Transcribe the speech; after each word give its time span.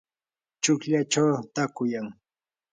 chuklallachaw 0.63 1.35
taakuyan. 1.53 2.07